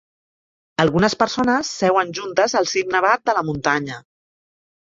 [0.83, 4.01] Algunes persones seuen juntes al cim nevat de la muntanya.